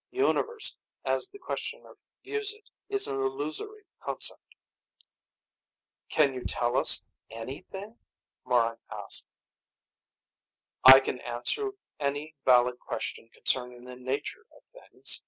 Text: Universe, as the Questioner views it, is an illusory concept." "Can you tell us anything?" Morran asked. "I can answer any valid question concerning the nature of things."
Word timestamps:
Universe, 0.09 0.77
as 1.05 1.27
the 1.27 1.37
Questioner 1.37 1.95
views 2.23 2.53
it, 2.53 2.71
is 2.89 3.05
an 3.05 3.17
illusory 3.21 3.85
concept." 3.99 4.55
"Can 6.09 6.33
you 6.33 6.43
tell 6.43 6.75
us 6.75 7.03
anything?" 7.29 7.99
Morran 8.43 8.79
asked. 8.89 9.27
"I 10.83 11.01
can 11.01 11.19
answer 11.21 11.73
any 11.99 12.33
valid 12.43 12.79
question 12.79 13.29
concerning 13.31 13.83
the 13.83 13.95
nature 13.95 14.47
of 14.57 14.63
things." 14.65 15.19